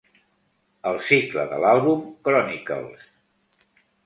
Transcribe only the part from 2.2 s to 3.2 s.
"Chronicles".